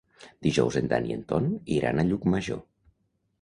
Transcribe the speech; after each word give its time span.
Dijous 0.45 0.77
en 0.79 0.87
Dan 0.93 1.05
i 1.09 1.13
en 1.17 1.21
Ton 1.33 1.51
iran 1.77 2.01
a 2.01 2.07
Llucmajor. 2.09 2.63